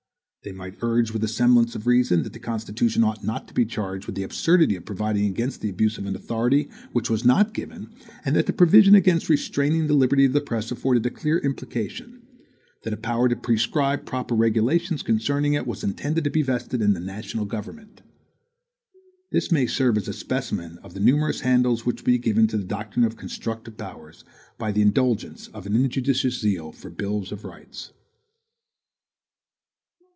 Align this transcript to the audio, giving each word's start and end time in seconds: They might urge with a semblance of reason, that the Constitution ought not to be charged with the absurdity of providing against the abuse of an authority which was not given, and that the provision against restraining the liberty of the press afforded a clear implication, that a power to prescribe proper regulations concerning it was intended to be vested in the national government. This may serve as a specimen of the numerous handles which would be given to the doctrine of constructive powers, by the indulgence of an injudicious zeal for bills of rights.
They 0.43 0.51
might 0.51 0.79
urge 0.81 1.11
with 1.11 1.23
a 1.23 1.27
semblance 1.27 1.75
of 1.75 1.85
reason, 1.85 2.23
that 2.23 2.33
the 2.33 2.39
Constitution 2.39 3.03
ought 3.03 3.23
not 3.23 3.47
to 3.47 3.53
be 3.53 3.63
charged 3.63 4.07
with 4.07 4.15
the 4.15 4.23
absurdity 4.23 4.75
of 4.75 4.85
providing 4.85 5.25
against 5.27 5.61
the 5.61 5.69
abuse 5.69 5.99
of 5.99 6.07
an 6.07 6.15
authority 6.15 6.67
which 6.93 7.11
was 7.11 7.23
not 7.23 7.53
given, 7.53 7.91
and 8.25 8.35
that 8.35 8.47
the 8.47 8.51
provision 8.51 8.95
against 8.95 9.29
restraining 9.29 9.85
the 9.85 9.93
liberty 9.93 10.25
of 10.25 10.33
the 10.33 10.41
press 10.41 10.71
afforded 10.71 11.05
a 11.05 11.11
clear 11.11 11.37
implication, 11.37 12.23
that 12.81 12.91
a 12.91 12.97
power 12.97 13.29
to 13.29 13.35
prescribe 13.35 14.07
proper 14.07 14.33
regulations 14.33 15.03
concerning 15.03 15.53
it 15.53 15.67
was 15.67 15.83
intended 15.83 16.23
to 16.23 16.31
be 16.31 16.41
vested 16.41 16.81
in 16.81 16.93
the 16.93 16.99
national 16.99 17.45
government. 17.45 18.01
This 19.31 19.51
may 19.51 19.67
serve 19.67 19.95
as 19.95 20.07
a 20.07 20.11
specimen 20.13 20.79
of 20.79 20.95
the 20.95 20.99
numerous 21.01 21.41
handles 21.41 21.85
which 21.85 21.97
would 22.01 22.05
be 22.11 22.17
given 22.17 22.47
to 22.47 22.57
the 22.57 22.63
doctrine 22.63 23.05
of 23.05 23.15
constructive 23.15 23.77
powers, 23.77 24.23
by 24.57 24.71
the 24.71 24.81
indulgence 24.81 25.49
of 25.49 25.67
an 25.67 25.75
injudicious 25.75 26.39
zeal 26.41 26.71
for 26.71 26.89
bills 26.89 27.31
of 27.31 27.43
rights. 27.43 27.91